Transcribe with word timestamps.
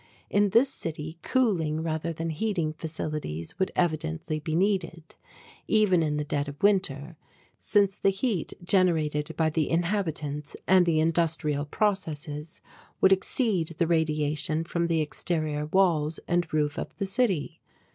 In 0.31 0.49
this 0.49 0.67
city 0.73 1.19
cooling 1.21 1.83
rather 1.83 2.11
than 2.11 2.31
heating 2.31 2.73
facilities 2.73 3.59
would 3.59 3.71
evidently 3.75 4.39
be 4.39 4.55
needed, 4.55 5.13
even 5.67 6.01
in 6.01 6.17
the 6.17 6.23
dead 6.23 6.47
of 6.47 6.63
winter, 6.63 7.17
since 7.59 7.93
the 7.93 8.09
heat 8.09 8.51
generated 8.63 9.35
by 9.37 9.51
the 9.51 9.69
inhabitants 9.69 10.55
and 10.67 10.87
the 10.87 10.99
industrial 10.99 11.65
processes 11.65 12.61
would 12.99 13.11
exceed 13.13 13.75
the 13.77 13.85
radiation 13.85 14.63
from 14.63 14.87
the 14.87 15.01
exterior 15.01 15.67
walls 15.67 16.19
and 16.27 16.51
roof 16.51 16.79
of 16.79 16.97
the 16.97 17.05
city. 17.05 17.61